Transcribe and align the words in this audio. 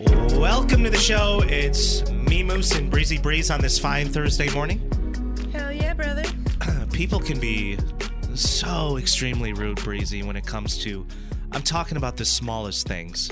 Welcome 0.00 0.82
to 0.82 0.90
the 0.90 0.98
show. 0.98 1.40
It's 1.46 2.10
me, 2.10 2.42
Moose, 2.42 2.72
and 2.74 2.90
Breezy 2.90 3.16
Breeze 3.16 3.48
on 3.50 3.60
this 3.60 3.78
fine 3.78 4.08
Thursday 4.08 4.50
morning. 4.50 4.80
Hell 5.52 5.70
yeah, 5.70 5.94
brother. 5.94 6.24
People 6.92 7.20
can 7.20 7.38
be 7.38 7.78
so 8.34 8.96
extremely 8.96 9.52
rude, 9.52 9.80
Breezy, 9.84 10.24
when 10.24 10.34
it 10.34 10.44
comes 10.44 10.78
to. 10.78 11.06
I'm 11.52 11.62
talking 11.62 11.96
about 11.96 12.16
the 12.16 12.24
smallest 12.24 12.88
things. 12.88 13.30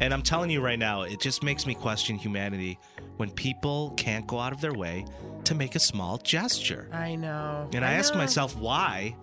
And 0.00 0.14
I'm 0.14 0.22
telling 0.22 0.48
you 0.48 0.62
right 0.62 0.78
now, 0.78 1.02
it 1.02 1.20
just 1.20 1.42
makes 1.42 1.66
me 1.66 1.74
question 1.74 2.16
humanity 2.16 2.78
when 3.18 3.30
people 3.30 3.92
can't 3.98 4.26
go 4.26 4.38
out 4.38 4.54
of 4.54 4.62
their 4.62 4.72
way 4.72 5.04
to 5.44 5.54
make 5.54 5.74
a 5.74 5.80
small 5.80 6.16
gesture. 6.16 6.88
I 6.90 7.16
know. 7.16 7.68
And 7.74 7.84
I, 7.84 7.92
ask 7.92 8.14
know. 8.14 8.18
myself, 8.20 8.56
why? 8.56 9.14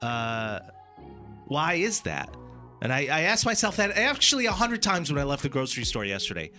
Uh, 0.00 0.60
why 1.46 1.74
is 1.74 2.02
that? 2.02 2.32
And 2.84 2.92
I, 2.92 3.00
I 3.06 3.20
asked 3.22 3.46
myself 3.46 3.76
that 3.78 3.92
actually 3.96 4.44
a 4.46 4.52
hundred 4.52 4.82
times 4.82 5.10
when 5.10 5.18
I 5.18 5.24
left 5.24 5.42
the 5.42 5.48
grocery 5.48 5.84
store 5.84 6.04
yesterday. 6.04 6.50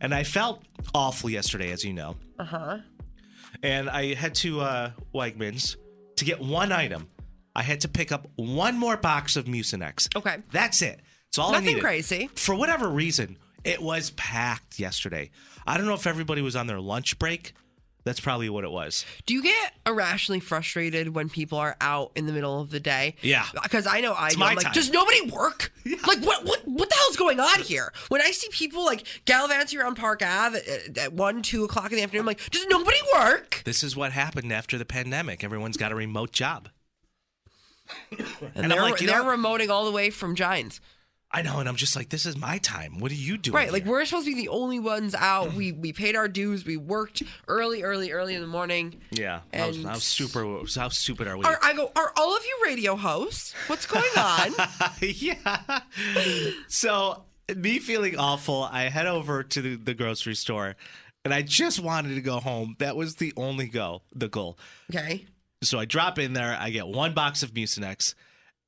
And 0.00 0.14
I 0.14 0.24
felt 0.24 0.62
awful 0.94 1.28
yesterday, 1.28 1.70
as 1.70 1.84
you 1.84 1.92
know. 1.92 2.16
Uh 2.38 2.44
huh. 2.44 2.78
And 3.62 3.90
I 3.90 4.14
had 4.14 4.34
to 4.36 4.60
uh, 4.62 4.90
Wegmans 5.14 5.76
to 6.16 6.24
get 6.24 6.40
one 6.40 6.72
item. 6.72 7.08
I 7.54 7.62
had 7.62 7.80
to 7.82 7.88
pick 7.88 8.10
up 8.10 8.26
one 8.36 8.78
more 8.78 8.96
box 8.96 9.36
of 9.36 9.44
Mucinex. 9.44 10.16
Okay. 10.16 10.38
That's 10.50 10.80
it. 10.80 11.00
It's 11.28 11.36
all 11.38 11.50
I 11.50 11.52
Nothing 11.52 11.66
needed. 11.66 11.82
crazy. 11.82 12.30
For 12.36 12.54
whatever 12.54 12.88
reason, 12.88 13.36
it 13.62 13.82
was 13.82 14.10
packed 14.12 14.78
yesterday. 14.78 15.30
I 15.66 15.76
don't 15.76 15.86
know 15.86 15.94
if 15.94 16.06
everybody 16.06 16.40
was 16.40 16.56
on 16.56 16.68
their 16.68 16.80
lunch 16.80 17.18
break. 17.18 17.52
That's 18.02 18.18
probably 18.20 18.48
what 18.48 18.64
it 18.64 18.70
was. 18.70 19.04
Do 19.26 19.34
you 19.34 19.42
get 19.42 19.72
irrationally 19.86 20.40
frustrated 20.40 21.14
when 21.14 21.28
people 21.28 21.58
are 21.58 21.76
out 21.82 22.12
in 22.14 22.26
the 22.26 22.32
middle 22.32 22.60
of 22.60 22.70
the 22.70 22.80
day? 22.80 23.16
Yeah. 23.20 23.44
Because 23.62 23.86
I 23.86 24.00
know 24.00 24.12
I 24.14 24.28
It's 24.28 24.36
I'm 24.36 24.40
like, 24.40 24.60
time. 24.60 24.72
does 24.72 24.90
nobody 24.90 25.30
work? 25.30 25.72
Like, 26.06 26.20
what, 26.24 26.44
what, 26.44 26.60
what 26.66 26.88
the 26.88 26.94
hell's 26.94 27.16
going 27.16 27.40
on 27.40 27.60
here? 27.60 27.92
When 28.08 28.20
I 28.22 28.30
see 28.32 28.48
people 28.50 28.84
like 28.84 29.06
gallivanting 29.24 29.78
around 29.80 29.96
Park 29.96 30.22
Ave 30.22 30.58
at, 30.58 30.96
at 30.98 31.12
one, 31.12 31.42
two 31.42 31.64
o'clock 31.64 31.90
in 31.90 31.96
the 31.98 32.02
afternoon, 32.02 32.20
I'm 32.22 32.26
like, 32.26 32.50
does 32.50 32.66
nobody 32.68 32.98
work? 33.14 33.62
This 33.64 33.82
is 33.82 33.96
what 33.96 34.12
happened 34.12 34.52
after 34.52 34.76
the 34.78 34.84
pandemic. 34.84 35.42
Everyone's 35.44 35.76
got 35.76 35.90
a 35.92 35.94
remote 35.94 36.32
job. 36.32 36.68
And, 38.10 38.50
And 38.54 38.70
they're, 38.70 38.82
like, 38.82 39.00
you 39.00 39.06
they're 39.06 39.22
know- 39.24 39.36
remoting 39.36 39.68
all 39.68 39.84
the 39.84 39.90
way 39.92 40.10
from 40.10 40.34
Giants. 40.34 40.80
I 41.32 41.42
know, 41.42 41.60
and 41.60 41.68
I'm 41.68 41.76
just 41.76 41.94
like, 41.94 42.08
this 42.08 42.26
is 42.26 42.36
my 42.36 42.58
time. 42.58 42.98
What 42.98 43.12
are 43.12 43.14
you 43.14 43.38
doing? 43.38 43.54
Right, 43.54 43.72
like 43.72 43.84
here? 43.84 43.92
we're 43.92 44.04
supposed 44.04 44.26
to 44.26 44.34
be 44.34 44.40
the 44.42 44.48
only 44.48 44.80
ones 44.80 45.14
out. 45.14 45.52
We 45.60 45.72
we 45.72 45.92
paid 45.92 46.16
our 46.16 46.26
dues. 46.26 46.64
We 46.64 46.76
worked 46.76 47.22
early, 47.46 47.82
early, 47.82 48.10
early 48.12 48.34
in 48.34 48.40
the 48.40 48.46
morning. 48.48 49.00
yeah. 49.12 49.40
How, 49.54 49.68
and- 49.68 49.84
how 49.86 49.94
super? 49.98 50.60
How 50.74 50.88
stupid 50.88 51.28
are 51.28 51.36
we? 51.36 51.44
Are, 51.44 51.58
I 51.62 51.74
go, 51.74 51.92
are 51.94 52.12
all 52.16 52.36
of 52.36 52.42
you 52.44 52.58
radio 52.66 52.96
hosts? 52.96 53.54
What's 53.68 53.86
going 53.86 54.10
on? 54.16 54.54
yeah. 55.00 55.80
So 56.68 57.24
me 57.54 57.78
feeling 57.78 58.16
awful, 58.16 58.64
I 58.64 58.84
head 58.84 59.06
over 59.06 59.42
to 59.42 59.62
the, 59.62 59.76
the 59.76 59.94
grocery 59.94 60.34
store, 60.34 60.76
and 61.24 61.34
I 61.34 61.42
just 61.42 61.80
wanted 61.80 62.14
to 62.14 62.20
go 62.20 62.38
home. 62.40 62.76
That 62.78 62.96
was 62.96 63.16
the 63.16 63.32
only 63.36 63.66
go, 63.66 64.02
the 64.14 64.28
goal. 64.28 64.58
okay. 64.90 65.26
So 65.62 65.78
I 65.78 65.84
drop 65.84 66.18
in 66.18 66.32
there. 66.32 66.56
I 66.58 66.70
get 66.70 66.88
one 66.88 67.12
box 67.12 67.42
of 67.42 67.52
Mucinex. 67.52 68.14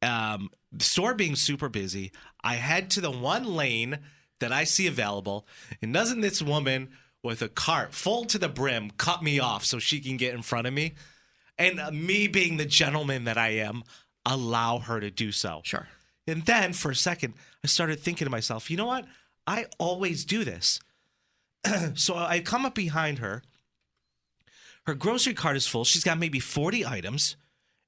Um, 0.03 0.51
store 0.79 1.15
being 1.15 1.37
super 1.37 1.69
busy, 1.69 2.13
I 2.43 2.55
head 2.55 2.91
to 2.91 3.01
the 3.01 3.11
one 3.11 3.45
lane 3.45 3.99
that 4.41 4.53
I 4.53 4.65
see 4.65 4.87
available. 4.87 5.47
And 5.81 5.95
doesn't 5.95 6.21
this 6.21 6.43
woman 6.43 6.91
with 7.23 7.41
a 7.41 7.49
cart 7.49 7.95
full 7.95 8.25
to 8.27 8.39
the 8.39 8.49
brim 8.49 8.91
cut 8.99 9.23
me 9.23 9.39
off 9.39 9.65
so 9.65 9.79
she 9.79 10.01
can 10.01 10.17
get 10.17 10.35
in 10.35 10.43
front 10.43 10.67
of 10.67 10.75
me? 10.75 10.95
And 11.59 11.79
uh, 11.79 11.91
me 11.93 12.27
being 12.27 12.57
the 12.57 12.65
gentleman 12.65 13.25
that 13.25 13.39
I 13.39 13.51
am, 13.51 13.85
allow 14.27 14.79
her 14.79 15.01
to 15.01 15.11
do 15.11 15.33
so. 15.33 15.61
Sure. 15.65 15.89
And 16.27 16.45
then 16.45 16.73
for 16.73 16.91
a 16.91 16.97
second, 16.97 17.35
I 17.65 17.67
started 17.67 18.01
thinking 18.01 18.27
to 18.27 18.31
myself, 18.31 18.71
you 18.71 18.77
know 18.77 18.87
what? 18.87 19.07
I 19.47 19.67
always 19.79 20.25
do 20.25 20.45
this. 20.45 20.81
so 21.95 22.17
I 22.17 22.41
come 22.41 22.65
up 22.65 22.75
behind 22.75 23.19
her. 23.19 23.43
Her 24.87 24.95
grocery 24.95 25.35
cart 25.35 25.57
is 25.57 25.67
full. 25.67 25.85
She's 25.85 26.05
got 26.05 26.19
maybe 26.19 26.41
40 26.41 26.87
items. 26.87 27.37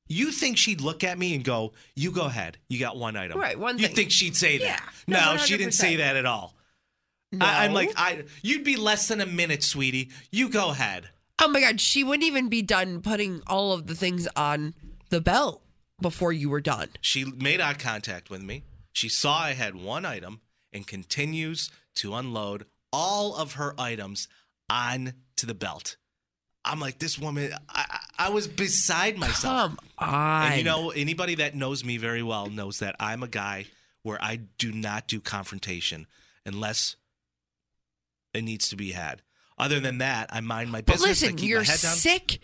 You 0.06 0.30
think 0.32 0.58
she'd 0.58 0.80
look 0.80 1.02
at 1.02 1.18
me 1.18 1.34
and 1.34 1.42
go, 1.44 1.72
You 1.96 2.10
go 2.10 2.24
ahead. 2.26 2.58
You 2.68 2.78
got 2.78 2.96
one 2.96 3.16
item. 3.16 3.38
Right, 3.38 3.58
one 3.58 3.78
You 3.78 3.86
thing. 3.86 3.96
think 3.96 4.10
she'd 4.10 4.36
say 4.36 4.58
Yeah, 4.58 4.76
that? 4.76 4.92
no, 5.06 5.32
No, 5.34 5.36
she 5.38 5.56
didn't 5.56 5.74
say 5.74 5.96
that 5.96 6.16
at 6.16 6.26
all. 6.26 6.54
No. 7.32 7.44
I, 7.46 7.64
I'm 7.64 7.72
like, 7.72 7.90
I 7.96 8.24
you'd 8.42 8.64
be 8.64 8.76
less 8.76 9.08
than 9.08 9.20
a 9.20 9.26
minute, 9.26 9.62
sweetie. 9.64 10.10
You 10.30 10.48
go 10.48 10.70
ahead. 10.70 11.08
oh 11.40 11.48
my 11.48 11.60
god, 11.60 11.80
she 11.80 12.04
wouldn't 12.04 12.26
even 12.26 12.48
be 12.48 12.62
done 12.62 13.00
putting 13.00 13.42
all 13.46 13.72
of 13.72 13.86
the 13.86 13.94
things 13.94 14.28
on 14.36 14.74
the 15.10 15.20
belt 15.20 15.62
before 16.00 16.32
you 16.32 16.48
were 16.50 16.60
done. 16.60 16.90
She 17.00 17.24
made 17.24 17.60
eye 17.60 17.74
contact 17.74 18.30
with 18.30 18.42
me. 18.42 18.64
She 18.92 19.08
saw 19.08 19.38
I 19.38 19.52
had 19.54 19.74
one 19.74 20.04
item 20.04 20.40
and 20.72 20.86
continues 20.86 21.70
to 21.96 22.14
unload 22.14 22.66
all 22.92 23.34
of 23.34 23.54
her 23.54 23.74
items 23.78 24.28
onto 24.70 25.46
the 25.46 25.54
belt. 25.54 25.96
I'm 26.64 26.78
like, 26.80 26.98
this 26.98 27.18
woman, 27.18 27.52
I, 27.68 27.98
I 28.18 28.30
was 28.30 28.46
beside 28.46 29.18
myself. 29.18 29.76
Come 29.76 29.78
on. 29.98 30.46
And 30.46 30.58
you 30.58 30.64
know, 30.64 30.90
anybody 30.90 31.36
that 31.36 31.54
knows 31.54 31.84
me 31.84 31.96
very 31.96 32.22
well 32.22 32.48
knows 32.48 32.78
that 32.78 32.96
I'm 33.00 33.22
a 33.22 33.28
guy 33.28 33.66
where 34.02 34.22
I 34.22 34.40
do 34.58 34.72
not 34.72 35.08
do 35.08 35.20
confrontation 35.20 36.06
unless 36.46 36.96
it 38.32 38.42
needs 38.42 38.68
to 38.68 38.76
be 38.76 38.92
had. 38.92 39.22
Other 39.56 39.80
than 39.80 39.98
that, 39.98 40.28
I 40.32 40.40
mind 40.40 40.70
my 40.72 40.80
but 40.80 40.94
business. 40.94 41.06
I 41.06 41.10
listen, 41.10 41.36
keep 41.36 41.48
you're 41.48 41.60
my 41.60 41.64
head 41.66 41.80
down. 41.80 41.96
sick. 41.96 42.38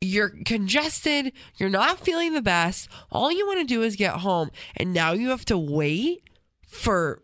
You're 0.00 0.30
congested. 0.44 1.32
You're 1.56 1.70
not 1.70 2.00
feeling 2.00 2.34
the 2.34 2.42
best. 2.42 2.88
All 3.10 3.32
you 3.32 3.46
want 3.46 3.60
to 3.60 3.64
do 3.64 3.82
is 3.82 3.96
get 3.96 4.16
home, 4.16 4.50
and 4.76 4.92
now 4.92 5.12
you 5.12 5.30
have 5.30 5.44
to 5.46 5.56
wait 5.56 6.22
for 6.66 7.22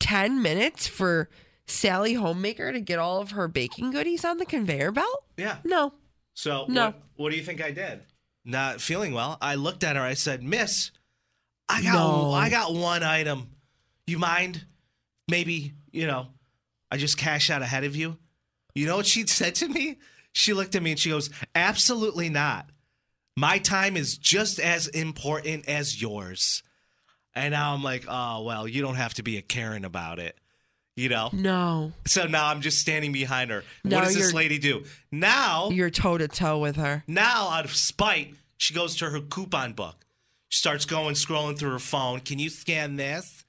ten 0.00 0.42
minutes 0.42 0.88
for 0.88 1.28
Sally 1.66 2.14
Homemaker 2.14 2.72
to 2.72 2.80
get 2.80 2.98
all 2.98 3.20
of 3.20 3.30
her 3.32 3.46
baking 3.48 3.92
goodies 3.92 4.24
on 4.24 4.38
the 4.38 4.46
conveyor 4.46 4.92
belt. 4.92 5.24
Yeah. 5.36 5.58
No. 5.64 5.92
So 6.34 6.66
No. 6.68 6.86
what, 6.86 7.02
what 7.16 7.30
do 7.30 7.36
you 7.36 7.42
think 7.44 7.62
I 7.62 7.70
did? 7.70 8.02
Not 8.44 8.80
feeling 8.80 9.14
well. 9.14 9.38
I 9.40 9.54
looked 9.54 9.84
at 9.84 9.96
her. 9.96 10.02
I 10.02 10.14
said, 10.14 10.42
"Miss, 10.42 10.90
I 11.68 11.82
got 11.82 11.94
No. 11.94 12.32
I 12.32 12.50
got 12.50 12.74
one 12.74 13.02
item. 13.02 13.48
You 14.06 14.18
mind? 14.18 14.66
Maybe 15.28 15.72
you 15.92 16.06
know, 16.06 16.26
I 16.90 16.96
just 16.98 17.16
cash 17.16 17.48
out 17.50 17.62
ahead 17.62 17.84
of 17.84 17.96
you." 17.96 18.18
You 18.74 18.86
know 18.86 18.96
what 18.96 19.06
she 19.06 19.26
said 19.26 19.54
to 19.56 19.68
me? 19.68 19.98
She 20.32 20.52
looked 20.52 20.74
at 20.74 20.82
me 20.82 20.90
and 20.90 21.00
she 21.00 21.10
goes, 21.10 21.30
"Absolutely 21.54 22.28
not. 22.28 22.68
My 23.36 23.58
time 23.58 23.96
is 23.96 24.18
just 24.18 24.58
as 24.60 24.88
important 24.88 25.68
as 25.68 26.00
yours." 26.02 26.62
And 27.34 27.52
now 27.52 27.72
I'm 27.72 27.82
like, 27.82 28.04
"Oh 28.08 28.42
well, 28.42 28.68
you 28.68 28.82
don't 28.82 28.96
have 28.96 29.14
to 29.14 29.22
be 29.22 29.38
a 29.38 29.42
Karen 29.42 29.84
about 29.86 30.18
it." 30.18 30.36
You 30.96 31.08
know. 31.08 31.30
No. 31.32 31.92
So 32.06 32.26
now 32.26 32.46
I'm 32.46 32.60
just 32.60 32.78
standing 32.78 33.10
behind 33.12 33.50
her. 33.50 33.64
Now 33.82 33.96
what 33.96 34.04
does 34.04 34.14
this 34.14 34.32
lady 34.32 34.58
do? 34.58 34.84
Now 35.10 35.70
You're 35.70 35.90
toe 35.90 36.18
to 36.18 36.28
toe 36.28 36.58
with 36.58 36.76
her. 36.76 37.02
now, 37.08 37.48
out 37.50 37.64
of 37.64 37.74
spite, 37.74 38.34
she 38.56 38.72
goes 38.74 38.94
to 38.96 39.10
her 39.10 39.20
coupon 39.20 39.72
book. 39.72 40.06
She 40.48 40.58
starts 40.58 40.84
going, 40.84 41.14
scrolling 41.16 41.58
through 41.58 41.72
her 41.72 41.78
phone. 41.80 42.20
Can 42.20 42.38
you 42.38 42.48
scan 42.48 42.94
this? 42.94 43.44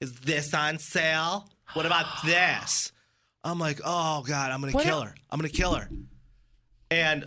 Is 0.00 0.12
this 0.20 0.52
on 0.52 0.78
sale? 0.78 1.48
What 1.72 1.86
about 1.86 2.06
this? 2.24 2.92
I'm 3.42 3.58
like, 3.58 3.80
oh 3.82 4.22
God, 4.26 4.50
I'm 4.50 4.60
gonna 4.60 4.72
What 4.72 4.84
kill 4.84 5.00
her. 5.00 5.14
I'm 5.30 5.38
gonna 5.38 5.48
kill 5.48 5.74
her. 5.74 5.88
And 6.90 7.24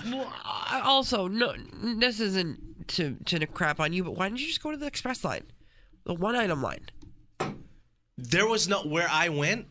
also, 0.71 1.27
no, 1.27 1.56
this 1.95 2.19
isn't 2.19 2.88
to 2.89 3.15
to 3.25 3.45
crap 3.47 3.80
on 3.80 3.94
you, 3.94 4.03
but 4.03 4.12
why 4.12 4.27
didn't 4.27 4.42
you 4.42 4.47
just 4.47 4.62
go 4.62 4.69
to 4.71 4.77
the 4.77 4.86
express 4.86 5.24
line, 5.24 5.45
the 6.03 6.13
one 6.13 6.36
item 6.36 6.62
line? 6.62 6.86
There 8.29 8.47
was 8.47 8.67
no 8.67 8.83
where 8.83 9.07
I 9.09 9.29
went. 9.29 9.67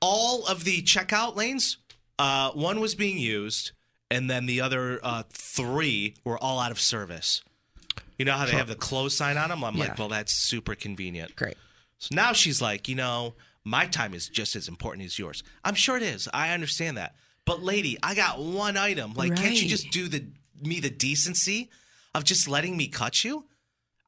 All 0.00 0.46
of 0.46 0.64
the 0.64 0.82
checkout 0.82 1.36
lanes, 1.36 1.76
uh, 2.18 2.50
one 2.52 2.80
was 2.80 2.94
being 2.94 3.18
used, 3.18 3.72
and 4.10 4.30
then 4.30 4.46
the 4.46 4.60
other 4.60 4.98
uh, 5.02 5.24
three 5.30 6.14
were 6.24 6.38
all 6.38 6.58
out 6.58 6.70
of 6.70 6.80
service. 6.80 7.42
You 8.18 8.24
know 8.24 8.32
how 8.32 8.44
they 8.46 8.52
have 8.52 8.68
the 8.68 8.74
close 8.74 9.16
sign 9.16 9.36
on 9.38 9.48
them? 9.48 9.64
I'm 9.64 9.76
Yeah. 9.76 9.88
like, 9.88 9.98
well, 9.98 10.08
that's 10.08 10.32
super 10.32 10.74
convenient. 10.74 11.36
Great. 11.36 11.56
So 11.98 12.14
now 12.14 12.32
she's 12.32 12.60
like, 12.62 12.88
you 12.88 12.94
know, 12.94 13.34
my 13.64 13.86
time 13.86 14.14
is 14.14 14.28
just 14.28 14.56
as 14.56 14.68
important 14.68 15.04
as 15.06 15.18
yours. 15.18 15.42
I'm 15.64 15.74
sure 15.74 15.96
it 15.96 16.02
is. 16.02 16.28
I 16.32 16.50
understand 16.50 16.96
that. 16.96 17.14
But 17.46 17.62
lady, 17.62 17.98
I 18.02 18.14
got 18.14 18.38
one 18.38 18.76
item. 18.76 19.14
Like, 19.14 19.34
can't 19.36 19.54
you 19.54 19.62
Right. 19.62 19.68
just 19.70 19.90
do 19.90 20.08
the 20.08 20.24
me 20.62 20.80
the 20.80 20.90
decency 20.90 21.70
of 22.14 22.24
just 22.24 22.46
letting 22.48 22.76
me 22.76 22.86
cut 22.88 23.24
you? 23.24 23.46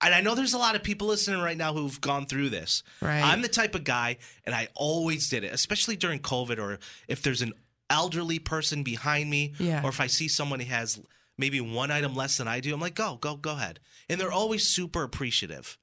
And 0.02 0.14
I 0.14 0.20
know 0.20 0.34
there's 0.34 0.54
a 0.54 0.58
lot 0.58 0.74
of 0.74 0.82
people 0.82 1.06
listening 1.08 1.40
right 1.40 1.56
now 1.56 1.72
who've 1.72 2.00
gone 2.00 2.26
through 2.26 2.48
this. 2.50 2.82
Right. 3.00 3.22
I'm 3.22 3.42
the 3.42 3.48
type 3.48 3.74
of 3.74 3.84
guy, 3.84 4.18
and 4.44 4.54
I 4.54 4.68
always 4.74 5.28
did 5.28 5.44
it, 5.44 5.52
especially 5.52 5.96
during 5.96 6.18
COVID, 6.20 6.58
or 6.58 6.78
if 7.08 7.22
there's 7.22 7.42
an 7.42 7.52
elderly 7.90 8.38
person 8.38 8.82
behind 8.82 9.30
me, 9.30 9.54
Yeah. 9.58 9.82
or 9.84 9.88
if 9.90 10.00
I 10.00 10.06
see 10.06 10.28
someone 10.28 10.60
who 10.60 10.66
has 10.66 11.00
maybe 11.38 11.60
one 11.60 11.90
item 11.90 12.14
less 12.14 12.36
than 12.38 12.48
I 12.48 12.60
do, 12.60 12.72
I'm 12.74 12.80
like, 12.80 12.94
go, 12.94 13.16
go, 13.20 13.36
go 13.36 13.52
ahead. 13.52 13.80
And 14.08 14.20
they're 14.20 14.32
always 14.32 14.66
super 14.66 15.02
appreciative. 15.02 15.78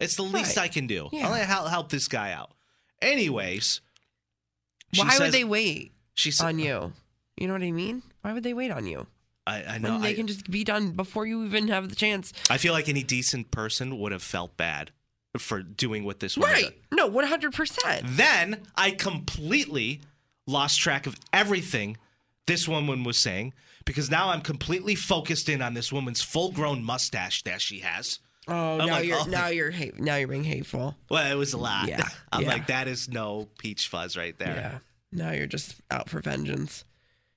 It's 0.00 0.16
the 0.16 0.22
least 0.22 0.56
Right. 0.56 0.64
I 0.64 0.68
can 0.68 0.86
do. 0.86 1.08
Yeah. 1.12 1.28
I'll 1.28 1.34
help, 1.34 1.68
help 1.68 1.88
this 1.90 2.08
guy 2.08 2.32
out. 2.32 2.52
Anyways, 3.00 3.80
Why 4.96 5.10
says- 5.10 5.20
would 5.20 5.32
they 5.32 5.44
wait 5.44 5.92
She 6.14 6.30
said, 6.30 6.46
on 6.46 6.58
you? 6.58 6.92
You 7.36 7.46
know 7.48 7.52
what 7.54 7.62
I 7.62 7.70
mean? 7.72 8.02
Why 8.22 8.32
would 8.32 8.42
they 8.44 8.54
wait 8.54 8.70
on 8.70 8.86
you? 8.86 9.06
I, 9.46 9.62
I 9.62 9.72
When 9.74 9.82
know. 9.82 10.00
they 10.00 10.10
I, 10.10 10.14
can 10.14 10.26
just 10.26 10.50
be 10.50 10.64
done 10.64 10.92
before 10.92 11.26
you 11.26 11.44
even 11.44 11.68
have 11.68 11.90
the 11.90 11.96
chance. 11.96 12.32
I 12.48 12.56
feel 12.58 12.72
like 12.72 12.88
any 12.88 13.02
decent 13.02 13.50
person 13.50 13.98
would 13.98 14.12
have 14.12 14.22
felt 14.22 14.56
bad 14.56 14.90
for 15.36 15.62
doing 15.62 16.04
what 16.04 16.20
this 16.20 16.36
woman 16.36 16.54
did. 16.56 16.64
Right. 16.64 16.78
No, 16.92 17.10
100%. 17.10 18.16
Then 18.16 18.62
I 18.76 18.92
completely 18.92 20.00
lost 20.46 20.80
track 20.80 21.06
of 21.06 21.16
everything 21.32 21.96
this 22.46 22.68
woman 22.68 23.04
was 23.04 23.18
saying 23.18 23.52
because 23.84 24.10
now 24.10 24.30
I'm 24.30 24.40
completely 24.40 24.94
focused 24.94 25.48
in 25.48 25.60
on 25.62 25.74
this 25.74 25.92
woman's 25.92 26.22
full-grown 26.22 26.82
mustache 26.82 27.42
that 27.42 27.60
she 27.60 27.80
has. 27.80 28.20
Oh, 28.46 28.78
I'm 28.78 28.86
now 28.86 28.86
like, 28.86 29.06
you're 29.06 29.20
oh. 29.20 29.24
now 29.24 29.46
you're 29.46 29.70
hate, 29.70 29.98
now 29.98 30.16
you're 30.16 30.28
being 30.28 30.44
hateful. 30.44 30.94
Well, 31.08 31.30
it 31.32 31.34
was 31.34 31.54
a 31.54 31.58
lot. 31.58 31.88
Yeah, 31.88 32.06
I'm 32.32 32.42
yeah. 32.42 32.48
like, 32.48 32.66
that 32.66 32.88
is 32.88 33.08
no 33.08 33.48
peach 33.58 33.88
fuzz 33.88 34.18
right 34.18 34.38
there. 34.38 34.54
Yeah. 34.54 34.78
Now 35.12 35.30
you're 35.32 35.46
just 35.46 35.76
out 35.90 36.10
for 36.10 36.20
vengeance. 36.20 36.84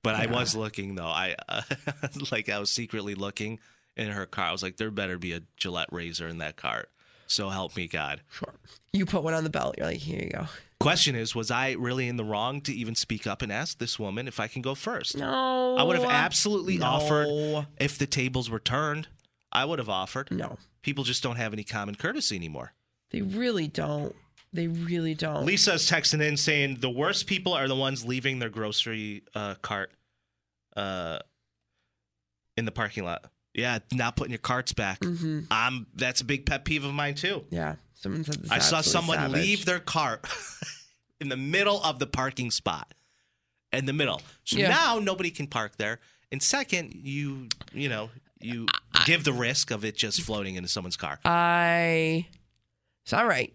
But 0.07 0.15
I 0.15 0.25
was 0.27 0.55
looking 0.55 0.95
though. 0.95 1.05
I 1.05 1.35
uh, 1.49 1.61
like 2.31 2.49
I 2.49 2.59
was 2.59 2.69
secretly 2.69 3.13
looking 3.15 3.59
in 3.95 4.09
her 4.09 4.25
car. 4.25 4.45
I 4.45 4.51
was 4.51 4.63
like, 4.63 4.77
there 4.77 4.91
better 4.91 5.17
be 5.17 5.33
a 5.33 5.41
Gillette 5.57 5.89
razor 5.91 6.27
in 6.27 6.37
that 6.37 6.55
cart. 6.55 6.89
So 7.27 7.49
help 7.49 7.75
me 7.75 7.87
God. 7.87 8.21
Sure. 8.31 8.53
You 8.93 9.05
put 9.05 9.21
one 9.23 9.33
on 9.33 9.43
the 9.43 9.49
belt. 9.49 9.75
You're 9.77 9.87
like, 9.87 9.97
here 9.97 10.21
you 10.23 10.29
go. 10.29 10.45
Question 10.79 11.15
is, 11.15 11.35
was 11.35 11.51
I 11.51 11.71
really 11.73 12.07
in 12.07 12.15
the 12.15 12.23
wrong 12.23 12.61
to 12.61 12.73
even 12.73 12.95
speak 12.95 13.27
up 13.27 13.41
and 13.41 13.51
ask 13.51 13.79
this 13.79 13.99
woman 13.99 14.27
if 14.27 14.39
I 14.39 14.47
can 14.47 14.61
go 14.61 14.75
first? 14.75 15.17
No. 15.17 15.75
I 15.77 15.83
would 15.83 15.97
have 15.97 16.09
absolutely 16.09 16.77
No. 16.77 16.85
offered 16.85 17.67
if 17.79 17.97
the 17.97 18.07
tables 18.07 18.49
were 18.49 18.59
turned. 18.59 19.07
I 19.51 19.65
would 19.65 19.79
have 19.79 19.89
offered. 19.89 20.31
No. 20.31 20.57
People 20.83 21.03
just 21.03 21.21
don't 21.21 21.35
have 21.35 21.51
any 21.51 21.63
common 21.63 21.95
courtesy 21.95 22.35
anymore. 22.35 22.73
They 23.09 23.21
really 23.23 23.67
don't. 23.67 24.15
They 24.53 24.67
really 24.67 25.13
don't. 25.13 25.45
Lisa's 25.45 25.89
texting 25.89 26.21
in 26.21 26.37
saying 26.37 26.77
the 26.79 26.89
worst 26.89 27.27
people 27.27 27.53
are 27.53 27.67
the 27.67 27.75
ones 27.75 28.05
leaving 28.05 28.39
their 28.39 28.49
grocery 28.49 29.23
uh, 29.35 29.55
cart 29.55 29.91
uh, 30.77 31.19
in 32.55 32.65
the 32.65 32.71
parking 32.71 33.03
lot. 33.03 33.25
Yeah, 33.53 33.79
not 33.91 34.15
putting 34.15 34.31
your 34.31 34.37
carts 34.39 34.71
back. 34.73 35.03
hmm 35.03 35.41
I'm 35.49 35.87
that's 35.95 36.21
a 36.21 36.25
big 36.25 36.45
pet 36.45 36.63
peeve 36.63 36.83
of 36.85 36.93
mine 36.93 37.15
too. 37.15 37.43
Yeah. 37.49 37.75
Someone 37.95 38.23
said 38.23 38.35
this. 38.43 38.51
I 38.51 38.59
saw 38.59 38.81
someone 38.81 39.17
savage. 39.17 39.41
leave 39.41 39.65
their 39.65 39.79
cart 39.79 40.27
in 41.19 41.29
the 41.29 41.37
middle 41.37 41.81
of 41.83 41.97
the 41.99 42.05
parking 42.07 42.51
spot. 42.51 42.93
In 43.73 43.85
the 43.85 43.93
middle. 43.93 44.21
So 44.43 44.57
Yeah. 44.59 44.69
now 44.69 44.99
nobody 44.99 45.31
can 45.31 45.47
park 45.47 45.77
there. 45.77 45.99
And 46.31 46.41
second, 46.43 46.93
you 46.93 47.47
you 47.73 47.89
know, 47.89 48.09
you 48.39 48.67
give 49.05 49.23
the 49.23 49.33
risk 49.33 49.71
of 49.71 49.83
it 49.83 49.95
just 49.97 50.21
floating 50.21 50.55
into 50.55 50.69
someone's 50.69 50.97
car. 50.97 51.19
I. 51.25 52.27
It's 53.03 53.13
all 53.13 53.25
right. 53.25 53.51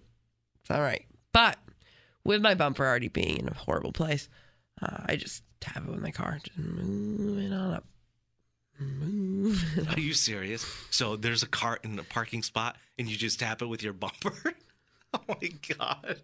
It's 0.62 0.70
all 0.70 0.80
right. 0.80 1.04
But 1.32 1.58
with 2.24 2.40
my 2.42 2.54
bumper 2.54 2.84
already 2.84 3.08
being 3.08 3.36
in 3.38 3.48
a 3.48 3.54
horrible 3.54 3.92
place, 3.92 4.28
uh, 4.82 4.98
I 5.06 5.16
just 5.16 5.42
tap 5.60 5.78
it 5.78 5.86
with 5.90 6.00
my 6.00 6.10
car. 6.10 6.38
Just 6.42 6.58
move 6.58 7.38
it 7.38 7.52
on 7.52 7.74
up. 7.74 7.84
Up. 8.80 9.96
Are 9.96 10.00
you 10.00 10.12
serious? 10.14 10.66
So 10.90 11.14
there's 11.16 11.42
a 11.42 11.48
cart 11.48 11.84
in 11.84 11.96
the 11.96 12.02
parking 12.02 12.42
spot 12.42 12.76
and 12.98 13.08
you 13.08 13.16
just 13.16 13.38
tap 13.38 13.62
it 13.62 13.66
with 13.66 13.82
your 13.82 13.92
bumper? 13.92 14.34
oh 15.14 15.20
my 15.28 15.48
god. 15.78 16.20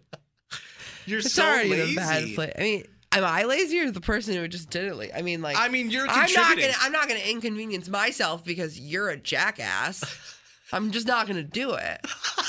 You're 1.05 1.19
It's 1.19 1.33
so 1.33 1.45
already 1.45 1.69
lazy. 1.69 1.93
a 1.93 1.95
bad 1.95 2.35
place. 2.35 2.53
I 2.57 2.61
mean, 2.61 2.83
am 3.13 3.23
I 3.23 3.43
lazy 3.43 3.79
or 3.79 3.91
the 3.91 4.01
person 4.01 4.35
who 4.35 4.47
just 4.47 4.69
did 4.69 4.85
it? 4.85 4.95
Like, 4.95 5.11
I 5.15 5.21
mean, 5.21 5.41
like, 5.41 5.57
I 5.57 5.69
mean, 5.69 5.89
you're 5.89 6.05
I'm 6.09 6.31
not 6.33 6.57
gonna. 6.57 6.73
I'm 6.81 6.91
not 6.91 7.07
gonna 7.07 7.19
inconvenience 7.21 7.87
myself 7.87 8.43
because 8.43 8.79
you're 8.79 9.09
a 9.09 9.17
jackass. 9.17 10.03
I'm 10.73 10.91
just 10.91 11.07
not 11.07 11.25
gonna 11.27 11.41
do 11.43 11.73
it. 11.73 11.99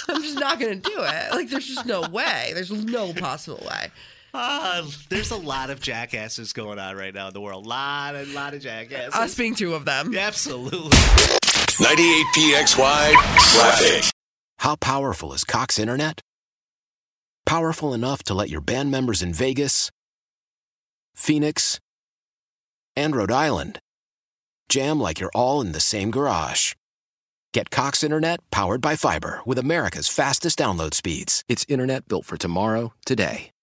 I'm 0.08 0.22
just 0.22 0.38
not 0.38 0.58
gonna 0.60 0.74
do 0.76 0.92
it. 0.98 1.32
Like, 1.32 1.48
there's 1.48 1.66
just 1.66 1.86
no 1.86 2.02
way. 2.08 2.50
There's 2.52 2.70
no 2.70 3.12
possible 3.14 3.64
way. 3.66 3.90
Ah, 4.32 4.86
there's 5.08 5.30
a 5.30 5.36
lot 5.36 5.70
of 5.70 5.80
jackasses 5.80 6.52
going 6.52 6.78
on 6.78 6.96
right 6.96 7.12
now 7.14 7.28
in 7.28 7.34
the 7.34 7.40
world. 7.40 7.66
A 7.66 7.68
lot 7.68 8.14
and 8.14 8.32
lot 8.32 8.54
of 8.54 8.60
jackasses. 8.60 9.14
Us 9.14 9.34
being 9.34 9.54
two 9.54 9.74
of 9.74 9.84
them. 9.84 10.16
Absolutely. 10.16 10.96
98 11.80 12.26
PXY 12.36 13.12
traffic. 13.54 14.10
How 14.58 14.76
powerful 14.76 15.32
is 15.32 15.44
Cox 15.44 15.78
Internet? 15.78 16.20
Powerful 17.46 17.94
enough 17.94 18.22
to 18.24 18.34
let 18.34 18.50
your 18.50 18.60
band 18.60 18.90
members 18.90 19.22
in 19.22 19.32
Vegas, 19.32 19.90
Phoenix, 21.14 21.80
and 22.94 23.16
Rhode 23.16 23.32
Island 23.32 23.80
jam 24.68 25.00
like 25.00 25.18
you're 25.18 25.32
all 25.34 25.60
in 25.60 25.72
the 25.72 25.80
same 25.80 26.10
garage. 26.10 26.74
Get 27.52 27.70
Cox 27.70 28.04
Internet 28.04 28.38
powered 28.52 28.80
by 28.80 28.94
fiber 28.94 29.40
with 29.44 29.58
America's 29.58 30.06
fastest 30.06 30.58
download 30.58 30.94
speeds. 30.94 31.42
It's 31.48 31.66
internet 31.68 32.06
built 32.06 32.24
for 32.24 32.36
tomorrow, 32.36 32.92
today. 33.04 33.50